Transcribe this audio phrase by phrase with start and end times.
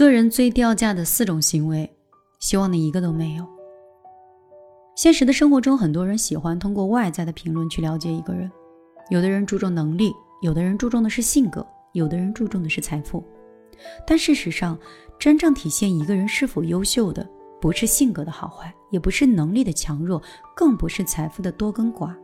[0.00, 1.94] 做人最掉价的四种行为，
[2.38, 3.46] 希望你一个都没有。
[4.96, 8.50] 现实的生活中，很多人喜欢通过外在的评论去了解一个人，
[9.10, 10.10] 有的人注重能力，
[10.40, 13.22] 有的人注重的是性格，有的人注重的是财富。
[14.06, 14.78] 但事实上，
[15.18, 17.28] 真正体现一个人是否优秀的，
[17.60, 20.22] 不是性格的好坏，也不是能力的强弱，
[20.56, 22.16] 更不是财富的多跟寡。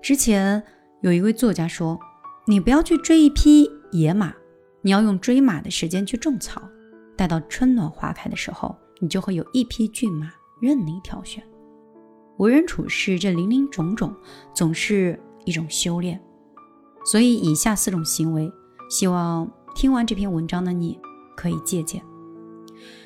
[0.00, 0.62] 之前
[1.00, 1.98] 有一位作家说
[2.46, 4.32] ：“你不要去追一匹野马，
[4.82, 6.62] 你要用追马的时间去种草，
[7.16, 10.30] 待到春暖花开的时候，你就会有一匹骏马
[10.60, 11.42] 任你挑选。”
[12.38, 14.14] 为人处事，这林林种种，
[14.54, 16.20] 总是一种修炼。
[17.04, 18.50] 所以，以下四种行为，
[18.88, 19.50] 希望。
[19.72, 20.98] 听完这篇文章的你，
[21.36, 22.02] 可以借鉴。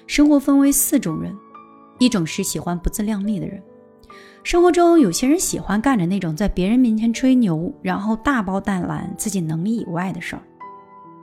[0.06, 1.37] 生活分为四种人，
[1.98, 3.62] 一种是喜欢不自量力的人。
[4.43, 10.43] 生活中有些人喜欢干着那种在别人面前吹牛，然后大包大揽自己能力以外的事儿。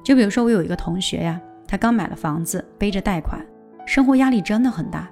[0.04, 3.46] 就比如说，我有一个同学呀，他刚买了房子，背着贷款，
[3.86, 5.10] 生活压力真的很大。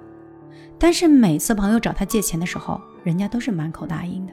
[0.78, 4.32] 但是每次朋友找他借钱的时候，人家都是满口答应的。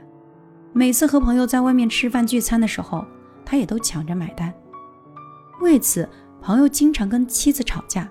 [0.74, 3.06] 每次和朋友在外面吃饭聚餐的时候，
[3.46, 4.54] 他也都抢着买单。
[5.62, 6.08] 为此，
[6.42, 8.08] 朋友经常跟妻子吵架。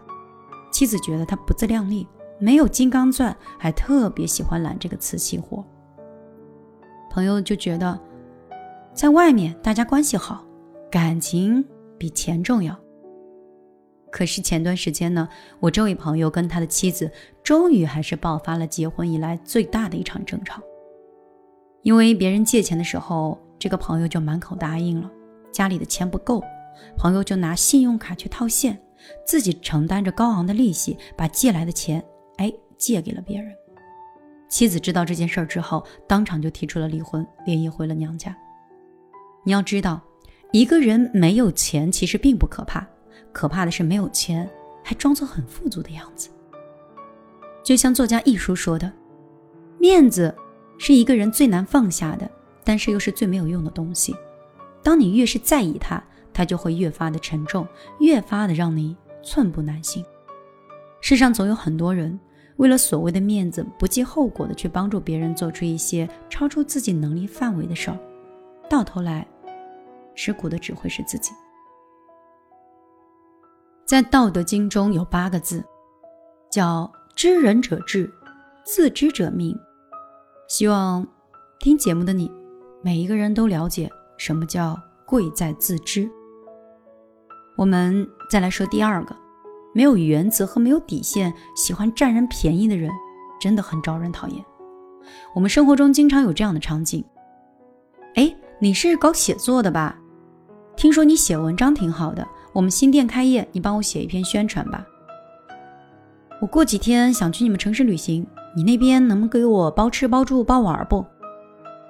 [0.70, 2.06] 妻子觉得他不自量力，
[2.38, 5.64] 没有金刚钻，还特别喜欢揽这个瓷器活。
[7.10, 7.98] 朋友就觉得，
[8.92, 10.44] 在外面大家关系好，
[10.90, 11.64] 感情
[11.98, 12.78] 比钱重要。
[14.10, 15.28] 可是前段时间呢，
[15.60, 17.10] 我这位朋友跟他的妻子
[17.42, 20.62] 终于还是爆发了结婚以来最大的一场争吵。
[21.82, 25.10] 因为别人借钱的时候，这个朋友就满口答应了，
[25.52, 26.42] 家里的钱不够。
[26.96, 28.78] 朋友就拿信用卡去套现，
[29.26, 32.02] 自己承担着高昂的利息，把借来的钱，
[32.36, 33.52] 哎，借给了别人。
[34.48, 38.36] 妻子知道这件事儿之后，当场就提出了离婚，连夜回了娘家。
[39.44, 40.00] 你要知道，
[40.52, 42.86] 一个人没有钱其实并不可怕，
[43.32, 44.48] 可怕的是没有钱
[44.82, 46.28] 还装作很富足的样子。
[47.62, 48.90] 就像作家一书说的，
[49.78, 50.34] 面子
[50.78, 52.30] 是一个人最难放下的，
[52.64, 54.14] 但是又是最没有用的东西。
[54.82, 56.02] 当你越是在意它，
[56.32, 57.66] 它就会越发的沉重，
[57.98, 60.04] 越发的让你寸步难行。
[61.00, 62.18] 世上总有很多人
[62.56, 67.98] 为了所谓的面子，不计后果的去帮助别人做出一些超出自己能力范围的事儿，
[68.70, 69.26] 到头来
[70.16, 71.32] 吃苦的只会是自己。
[73.84, 75.64] 在《道德经》中有八个字，
[76.50, 78.12] 叫“知人者智，
[78.64, 79.56] 自知者明”。
[80.48, 81.06] 希望
[81.60, 82.28] 听节目的你，
[82.82, 86.10] 每一个人都了解什么叫贵在自知。
[87.56, 89.14] 我们再来说第二个，
[89.72, 92.90] 没有原则和没有底线，喜欢占人便宜的人，
[93.40, 94.44] 真的很招人讨厌。
[95.32, 97.04] 我们生活中经常有这样的场景：
[98.16, 99.96] 哎，你是搞写作的吧？
[100.86, 104.86] 听说你写文章挺好的，我们新店开业，你帮我写一篇宣传吧。
[106.40, 108.24] 我过几天想去你们城市旅行，
[108.54, 111.04] 你那边能不能给我包吃包住包玩不？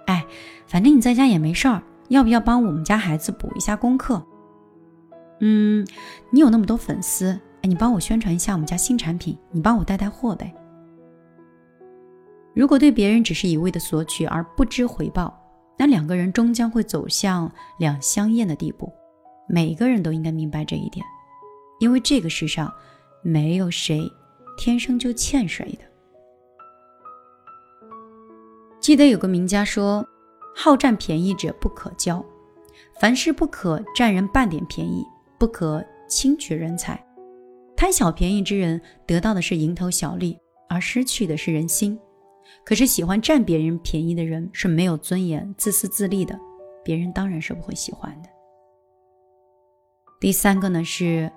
[0.06, 0.24] 哎，
[0.66, 4.24] 反正你在家也没事儿，要不要帮我们家孩子补一下功课？
[5.40, 5.86] 嗯，
[6.30, 10.50] 你有那么多粉丝，哎，你帮我宣传一下我们家新产品，你帮我带带货呗。
[12.54, 15.38] 如果对别人只是一味的索取而不知回报，
[15.78, 18.92] 那两个人终将会走向两相厌的地步。
[19.48, 21.04] 每个人都应该明白这一点，
[21.80, 22.72] 因为这个世上
[23.22, 24.10] 没有谁
[24.56, 25.84] 天生就欠谁的。
[28.80, 30.06] 记得有个名家说
[30.54, 32.24] ：“好占便宜者不可交，
[33.00, 35.04] 凡事不可占人半点便宜。”
[35.38, 36.98] 不可轻取人才，
[37.76, 40.34] 贪小便宜之人得到的是蝇头小利，
[40.66, 41.98] 而失去的是人心。
[42.64, 46.38] 可是喜欢占别人便宜的人是没有尊严、自私自利的，
[46.84, 48.28] 别人当然是不会喜欢的。
[50.18, 51.30] 第三个呢是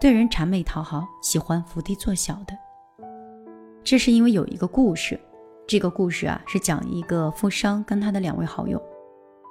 [0.00, 2.56] 对人谄媚讨好，喜欢伏低做小的。
[3.84, 5.20] 这是因为有一个故事，
[5.66, 8.82] 这个故事啊是讲一个富商跟他的两位好友，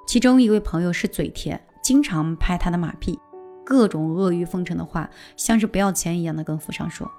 [0.07, 3.17] 其中一位朋友是嘴甜，经常拍他的马屁。
[3.63, 7.09] 各种阿谀奉承的话，像是不要钱一样的跟富商说。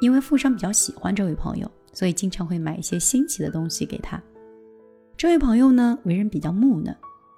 [0.00, 4.20] 因为富商比较喜欢这位朋友，所以经常会买一些新奇的东西给他。
[5.16, 6.94] 这位朋友呢，为人比较木讷，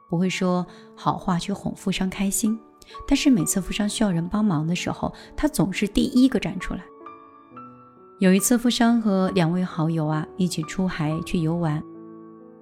[0.09, 2.59] 不会说好话去哄富商开心。
[3.09, 6.83] 但是每次富商需要人帮忙的时候，他总是第一个站出来。
[8.21, 11.83] 有一次，富商和两位好友啊一起出海去游玩，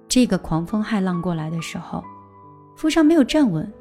[0.07, 2.03] 这个狂风骇浪过来的时候，
[2.75, 3.71] 富商没有站稳。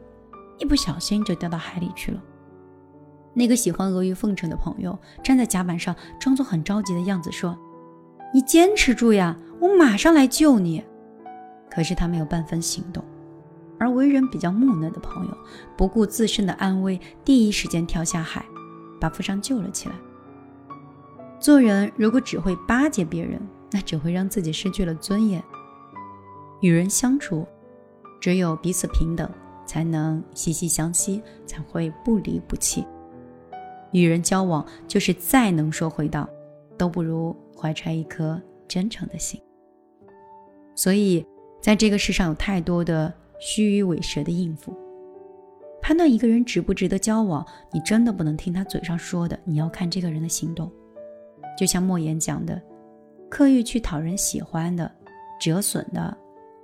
[0.58, 2.22] 一不小心就掉到海里去了。
[3.34, 7.58] 那个喜欢阿谀奉承的朋友站在甲板上，装作很着急的样子说
[8.32, 10.82] ：“你坚持住呀，我马上来救你。”
[11.70, 13.02] 可是他没有半分行动。
[13.78, 15.36] 而为人比较木讷的朋友，
[15.76, 18.44] 不顾自身的安危，第一时间跳下海，
[19.00, 19.94] 把富商救了起来。
[21.40, 23.40] 做人如果只会巴结别人，
[23.72, 25.42] 那只会让自己失去了尊严。
[26.60, 27.44] 与人相处，
[28.20, 29.28] 只有彼此平等，
[29.66, 32.86] 才能息息相惜，才会不离不弃。
[33.90, 36.28] 与人交往，就是再能说会道，
[36.78, 39.40] 都不如怀揣一颗真诚的心。
[40.74, 41.24] 所以，
[41.60, 44.76] 在这个世上有太多的虚与委蛇的应付。
[45.80, 50.70] 判断一个人值不值得交往，你真的不能听他嘴上说的，你要看这个人的行动。
[51.56, 52.60] 就像莫言讲的，
[53.28, 54.90] 刻意去讨人喜欢的，
[55.40, 56.16] 折损的，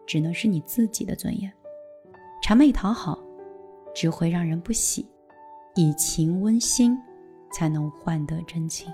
[0.07, 1.51] 只能是你自己的尊严；
[2.43, 3.19] 谄媚讨好，
[3.95, 5.07] 只会让人不喜。
[5.75, 6.99] 以情温心，
[7.53, 8.93] 才能换得真情。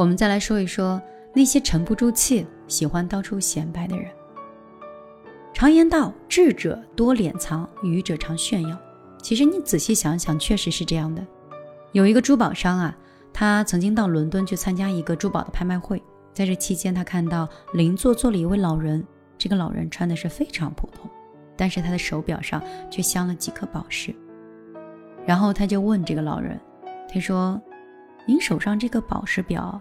[0.00, 0.98] 我们再来说一说
[1.34, 4.10] 那些沉不住气、喜欢到处显摆的人。
[5.52, 8.74] 常言道：“智者多敛藏，愚者常炫耀。”
[9.22, 11.22] 其实你仔细想想，确实是这样的。
[11.92, 12.96] 有一个珠宝商啊，
[13.30, 19.06] 他曾经到伦敦去参加一个珠宝的拍卖会，在这期间，他看到邻座坐了一位老人。
[19.36, 21.10] 这个老人穿的是非常普通，
[21.58, 24.14] 但是他的手表上却镶了几颗宝石。
[25.26, 26.58] 然后他就问这个老人
[27.12, 27.60] ：“他说，
[28.24, 29.78] 您手上这个宝石表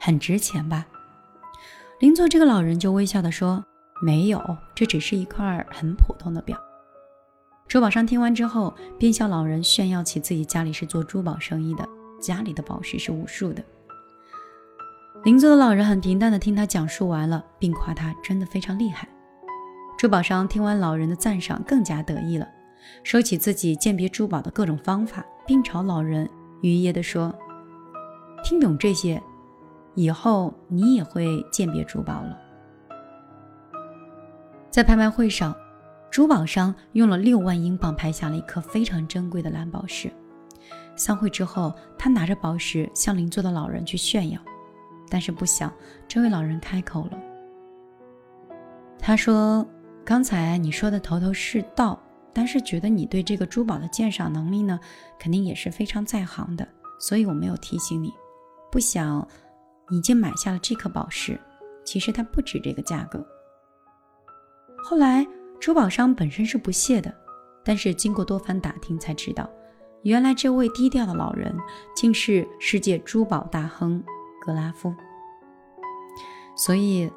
[0.00, 0.86] 很值钱吧？”
[2.00, 3.62] 邻座这个老人就微笑的说。
[4.02, 4.42] 没有，
[4.74, 6.56] 这只是一块很普通的表。
[7.68, 11.86] 珠宝商听完之后，便向老人炫耀起自己家里是做珠宝生意的，
[12.18, 13.62] 家里的宝石是无数的。
[15.22, 19.06] 邻座的老人很平淡的听他讲述完了，并夸他真的非常厉害。
[19.98, 22.48] 珠宝商听完老人的赞赏，更加得意了，
[23.04, 26.26] 说起自己鉴别珠宝的各种方法，并朝老人
[26.62, 27.34] 愉悦的说
[28.42, 29.22] ：“听懂这些，
[29.94, 32.38] 以后你也会鉴别珠宝了。”
[34.70, 35.54] 在拍卖会上，
[36.10, 40.10] 珠宝商用了六万英镑拍下了一颗非常珍贵的蓝宝石。
[40.96, 44.40] 散会之后，他拿着宝石向邻座的老人去炫耀，
[45.08, 45.72] 但是不想
[46.06, 47.18] 这位老人开口了。
[48.98, 49.66] 他说
[50.04, 51.98] ：“刚才你说的头头是道，
[52.32, 54.78] 但是觉得你对这个珠宝的鉴赏能力呢，
[55.18, 56.68] 肯定也是非常在行的，
[57.00, 58.12] 所以我没有提醒你。
[58.70, 59.26] 不想
[59.90, 61.38] 已经买下了这颗宝石，
[61.84, 63.24] 其实它不值这个价格。”
[64.82, 65.26] 后来，
[65.60, 67.14] 珠宝商本身是不屑的，
[67.64, 69.48] 但是经过多番打听才知道，
[70.02, 71.54] 原来这位低调的老人
[71.94, 74.02] 竟是世界珠宝大亨
[74.40, 74.94] 格拉夫。
[76.56, 77.10] 所以，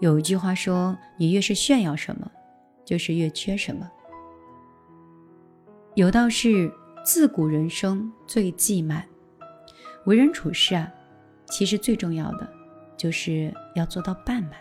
[0.00, 2.30] 有一句话说：“你越是炫耀什么，
[2.84, 3.90] 就是越缺什么。”
[5.94, 6.72] 有道是
[7.04, 9.06] ：“自古人生最忌慢，
[10.06, 10.90] 为人处事啊，
[11.54, 12.52] 其实最重要的
[12.96, 14.54] 就是要做到半满。”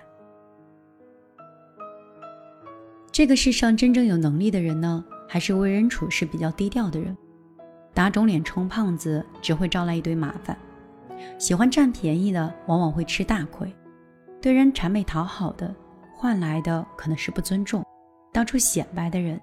[3.11, 7.17] 这个世上真正有能力的人呢，还是为人处事比较低调的人。
[7.95, 10.55] 打肿脸充胖子只会招来一堆麻烦。
[11.39, 13.73] 喜欢占便宜的往往会吃大亏。
[14.39, 15.73] 对人谄媚讨好的，
[16.15, 17.83] 换来的可能是不尊重。
[18.31, 19.41] 当初显摆的人，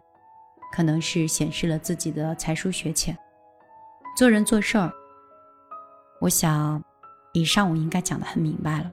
[0.73, 3.19] 可能是显示了自己的才疏学浅。
[4.17, 4.93] 做人做事儿，
[6.20, 6.81] 我想，
[7.32, 8.93] 以上我应该讲的很明白了。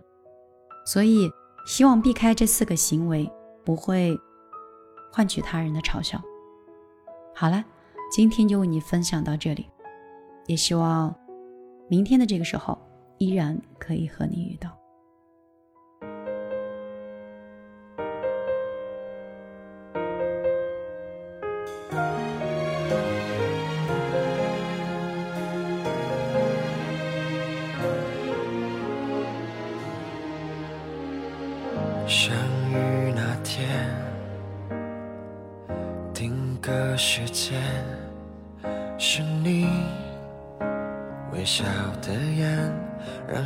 [0.85, 1.29] 所以，
[1.65, 3.31] 希望避开这四个行为，
[3.65, 4.17] 不会。
[5.09, 6.21] 换取他人的嘲笑。
[7.33, 7.63] 好了，
[8.11, 9.65] 今天就为你分享到这里，
[10.45, 11.15] 也希望
[11.89, 12.77] 明天的这个时候
[13.17, 14.69] 依然可以和你遇到。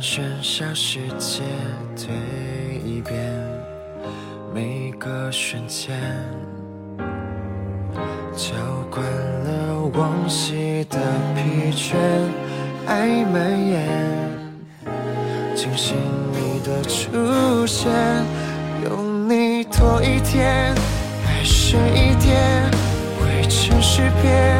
[0.02, 1.44] 喧嚣世界
[1.96, 2.08] 蜕
[3.04, 3.14] 变。
[4.52, 5.96] 每个瞬间，
[8.34, 8.52] 浇
[8.90, 10.98] 灌了往昔的
[11.36, 11.94] 疲倦，
[12.84, 13.88] 爱蔓延，
[15.54, 15.96] 惊醒
[16.32, 17.88] 你的出现，
[18.82, 20.74] 有你多一点，
[21.28, 22.68] 爱深一点。
[23.48, 24.51] 城市边，吻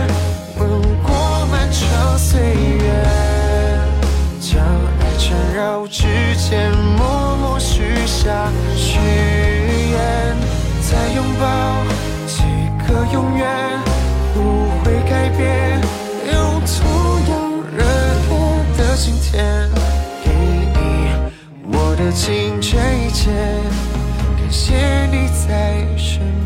[24.52, 26.41] 感谢你在身边。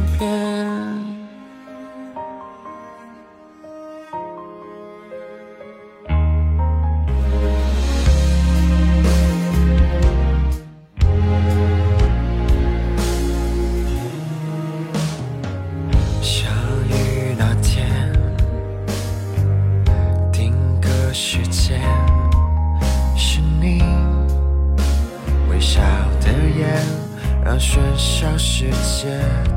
[27.76, 29.06] 喧嚣世界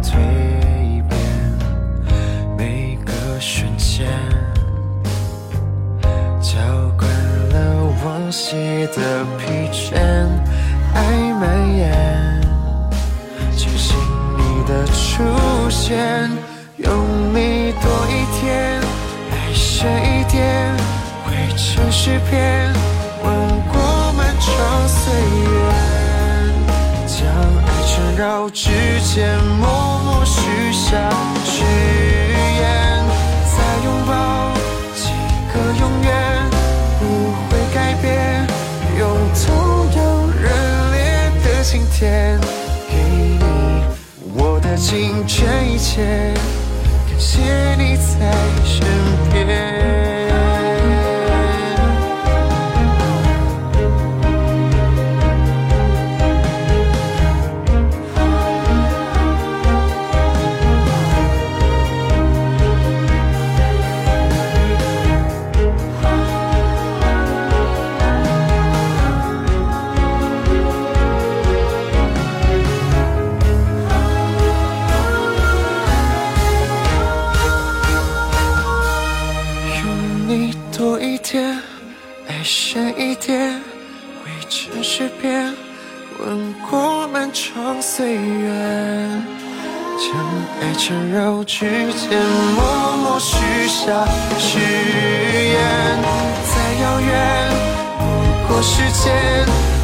[0.04, 0.12] 蜕
[1.08, 1.18] 变，
[2.58, 4.10] 每个瞬间
[6.42, 6.60] 浇
[6.98, 7.10] 灌
[7.54, 8.58] 了往昔
[8.88, 9.96] 的疲倦。
[10.94, 12.42] 爱蔓延，
[13.56, 13.98] 庆幸
[14.38, 15.24] 你的出
[15.70, 16.30] 现，
[16.76, 18.82] 用力多一天，
[19.32, 20.76] 爱深一点，
[21.24, 22.74] 绘成诗篇，
[23.24, 23.32] 吻
[23.72, 26.09] 过漫长岁月。
[28.20, 31.10] 绕指尖，默默许下
[31.46, 33.06] 誓言，
[33.46, 34.52] 再拥抱
[34.94, 35.08] 几
[35.54, 36.12] 个永远，
[37.00, 37.06] 不
[37.48, 38.46] 会改变，
[39.00, 39.56] 用同
[39.96, 40.50] 样热
[40.92, 42.38] 烈的晴天，
[42.90, 43.40] 给你
[44.36, 46.34] 我的青春一切，
[47.08, 48.36] 感谢你在
[48.66, 48.86] 身
[49.32, 49.99] 边。
[86.30, 88.50] 吻过漫长岁月，
[89.98, 90.14] 将
[90.62, 92.22] 爱缠绕指尖，
[92.56, 93.36] 默默许
[93.68, 94.06] 下
[94.38, 95.58] 誓言。
[96.46, 97.10] 再遥远，
[97.98, 99.12] 不过时间，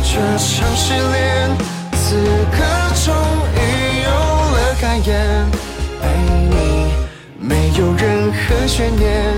[0.03, 1.49] 这场失恋，
[1.93, 2.15] 此
[2.51, 2.57] 刻
[3.03, 3.11] 终
[3.55, 3.57] 于
[4.03, 4.07] 有
[4.53, 5.17] 了感言。
[6.03, 6.05] 爱
[6.51, 6.93] 你
[7.39, 9.33] 没有任何悬念，